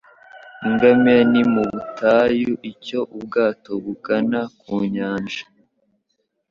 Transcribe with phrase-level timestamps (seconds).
[0.67, 5.43] Ingamiya ni mu butayu icyo ubwato bugana ku nyanja.